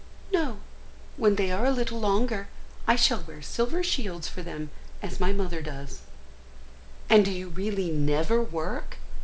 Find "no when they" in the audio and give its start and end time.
0.33-1.51